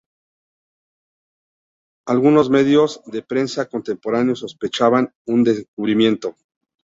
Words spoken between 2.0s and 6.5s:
Algunos medios de prensa contemporáneos sospechaban un encubrimiento.